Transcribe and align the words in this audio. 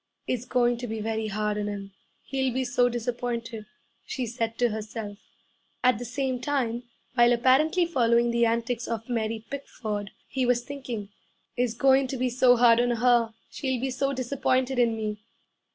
'It's 0.25 0.45
going 0.45 0.77
to 0.77 0.87
be 0.87 0.99
very 0.99 1.27
hard 1.27 1.59
on 1.59 1.67
him; 1.67 1.93
he'll 2.23 2.51
be 2.51 2.63
so 2.63 2.89
disappointed,' 2.89 3.67
she 4.03 4.25
said 4.25 4.57
to 4.57 4.69
herself. 4.69 5.19
At 5.83 5.99
the 5.99 6.05
same 6.05 6.39
time, 6.41 6.85
while 7.13 7.31
apparently 7.33 7.85
following 7.85 8.31
the 8.31 8.47
antics 8.47 8.87
of 8.87 9.07
Mary 9.07 9.45
Pickford, 9.47 10.09
he 10.27 10.43
was 10.43 10.63
thinking, 10.63 11.09
'It's 11.55 11.75
going 11.75 12.07
to 12.07 12.17
be 12.17 12.31
so 12.31 12.57
hard 12.57 12.79
on 12.79 12.89
her! 12.89 13.35
She'll 13.51 13.79
be 13.79 13.91
so 13.91 14.11
disappointed 14.11 14.79
in 14.79 14.97
me!' 14.97 15.19